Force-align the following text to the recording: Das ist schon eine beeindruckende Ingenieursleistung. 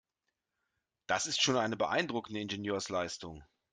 Das 1.05 1.27
ist 1.27 1.43
schon 1.43 1.57
eine 1.57 1.77
beeindruckende 1.77 2.41
Ingenieursleistung. 2.41 3.43